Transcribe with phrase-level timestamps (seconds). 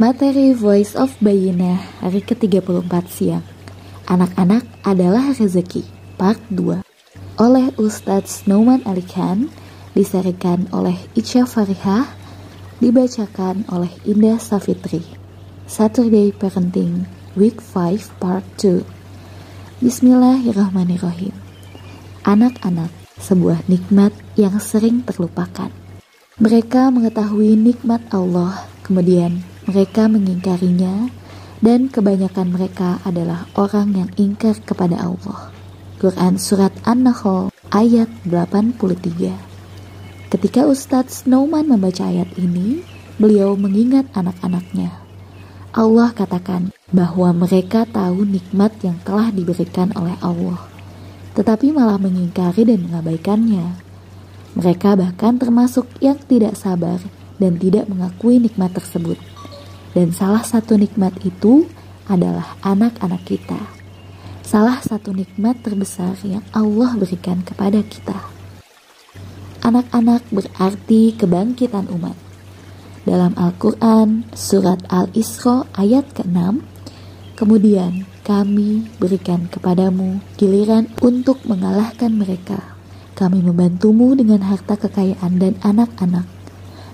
[0.00, 3.44] Materi Voice of Bayina hari ke-34 siang.
[4.08, 5.84] Anak-anak adalah rezeki
[6.16, 6.80] Part 2
[7.36, 9.52] Oleh Ustadz Snowman Ali Khan
[9.92, 12.08] Disarikan oleh Ica Farihah
[12.80, 15.04] Dibacakan oleh Indah Safitri.
[15.68, 17.04] Saturday Parenting
[17.36, 21.36] Week 5 Part 2 Bismillahirrahmanirrahim.
[22.24, 22.88] Anak-anak
[23.20, 25.68] sebuah nikmat yang sering terlupakan.
[26.40, 31.10] Mereka mengetahui nikmat Allah Kemudian mereka mengingkarinya
[31.62, 35.54] dan kebanyakan mereka adalah orang yang ingkar kepada Allah.
[36.02, 39.52] Quran Surat An-Nahl ayat 83
[40.32, 42.82] Ketika Ustadz Snowman membaca ayat ini,
[43.20, 44.90] beliau mengingat anak-anaknya.
[45.76, 50.58] Allah katakan bahwa mereka tahu nikmat yang telah diberikan oleh Allah,
[51.36, 53.76] tetapi malah mengingkari dan mengabaikannya.
[54.56, 57.00] Mereka bahkan termasuk yang tidak sabar
[57.36, 59.16] dan tidak mengakui nikmat tersebut.
[59.92, 61.68] Dan salah satu nikmat itu
[62.08, 63.60] adalah anak-anak kita.
[64.40, 68.16] Salah satu nikmat terbesar yang Allah berikan kepada kita.
[69.62, 72.16] Anak-anak berarti kebangkitan umat.
[73.06, 76.62] Dalam Al-Quran, surat Al-Isra ayat ke-6,
[77.38, 82.78] kemudian kami berikan kepadamu giliran untuk mengalahkan mereka.
[83.12, 86.31] Kami membantumu dengan harta kekayaan dan anak-anak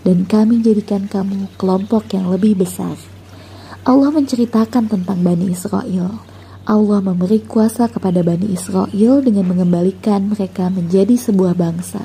[0.09, 2.97] dan kami jadikan kamu kelompok yang lebih besar.
[3.84, 6.25] Allah menceritakan tentang Bani Israel.
[6.65, 12.00] Allah memberi kuasa kepada Bani Israel dengan mengembalikan mereka menjadi sebuah bangsa.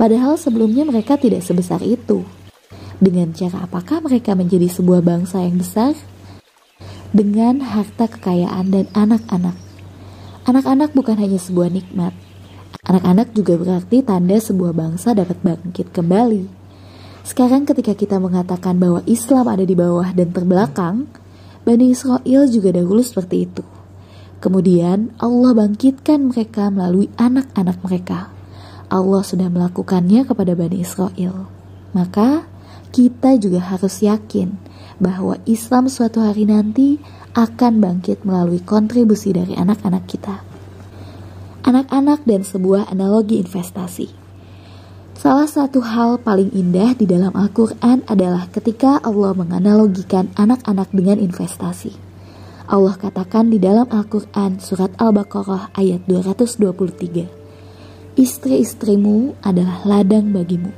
[0.00, 2.24] Padahal sebelumnya mereka tidak sebesar itu.
[2.96, 5.92] Dengan cara apakah mereka menjadi sebuah bangsa yang besar?
[7.12, 9.56] Dengan harta kekayaan dan anak-anak.
[10.48, 12.16] Anak-anak bukan hanya sebuah nikmat.
[12.88, 16.61] Anak-anak juga berarti tanda sebuah bangsa dapat bangkit kembali.
[17.22, 21.06] Sekarang ketika kita mengatakan bahwa Islam ada di bawah dan terbelakang,
[21.62, 23.62] Bani Israel juga dahulu seperti itu.
[24.42, 28.34] Kemudian Allah bangkitkan mereka melalui anak-anak mereka.
[28.90, 31.46] Allah sudah melakukannya kepada Bani Israel.
[31.94, 32.42] Maka
[32.90, 34.58] kita juga harus yakin
[34.98, 36.98] bahwa Islam suatu hari nanti
[37.38, 40.42] akan bangkit melalui kontribusi dari anak-anak kita.
[41.62, 44.21] Anak-anak dan sebuah analogi investasi.
[45.22, 51.94] Salah satu hal paling indah di dalam Al-Quran adalah ketika Allah menganalogikan anak-anak dengan investasi.
[52.66, 58.18] Allah katakan di dalam Al-Quran surat Al-Baqarah ayat 223.
[58.18, 60.74] Istri-istrimu adalah ladang bagimu.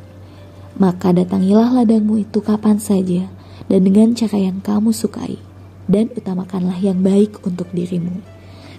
[0.76, 3.24] Maka datangilah ladangmu itu kapan saja
[3.72, 5.40] dan dengan cara yang kamu sukai.
[5.88, 8.20] Dan utamakanlah yang baik untuk dirimu.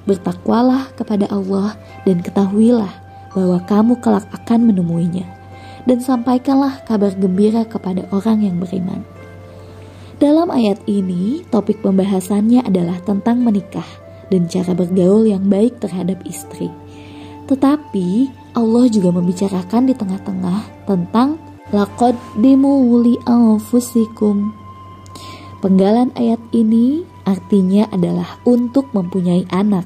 [0.06, 1.74] Bertakwalah kepada Allah
[2.06, 2.94] dan ketahuilah
[3.34, 5.44] bahwa kamu kelak akan menemuinya
[5.85, 9.06] dan sampaikanlah kabar gembira kepada orang yang beriman.
[10.18, 13.85] Dalam ayat ini, topik pembahasannya adalah tentang menikah
[14.34, 16.72] dan cara bergaul yang baik terhadap istri.
[17.45, 21.38] Tetapi Allah juga membicarakan di tengah-tengah tentang
[21.69, 24.56] laqad wuli anfusikum.
[25.62, 29.85] Penggalan ayat ini artinya adalah untuk mempunyai anak.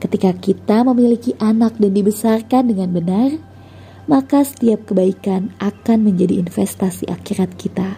[0.00, 3.49] Ketika kita memiliki anak dan dibesarkan dengan benar,
[4.10, 7.94] maka setiap kebaikan akan menjadi investasi akhirat kita.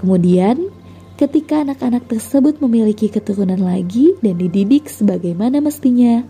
[0.00, 0.72] Kemudian,
[1.20, 6.24] ketika anak-anak tersebut memiliki keturunan lagi dan dididik sebagaimana mestinya,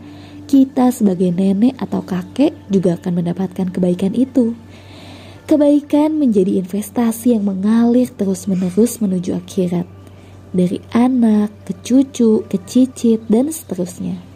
[0.50, 4.58] kita sebagai nenek atau kakek juga akan mendapatkan kebaikan itu.
[5.46, 9.86] Kebaikan menjadi investasi yang mengalir terus-menerus menuju akhirat,
[10.50, 14.33] dari anak ke cucu, ke cicit, dan seterusnya.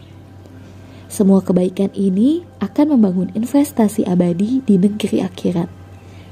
[1.09, 5.65] Semua kebaikan ini akan membangun investasi abadi di negeri akhirat.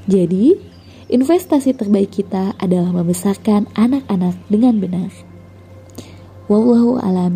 [0.06, 0.56] Jadi,
[1.12, 5.12] investasi terbaik kita adalah membesarkan anak-anak dengan benar.
[6.48, 7.36] Wallahu alam